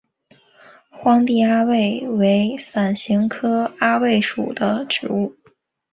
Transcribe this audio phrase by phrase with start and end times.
[0.89, 5.35] 荒地阿魏为伞形科阿魏属的植物。